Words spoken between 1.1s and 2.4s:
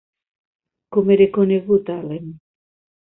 era conegut Allen?